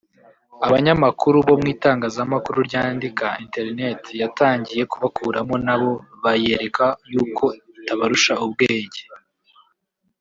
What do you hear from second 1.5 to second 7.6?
mwitangazamakuru ryandika internet yatangiye kubakuramo nabo bayereka yuko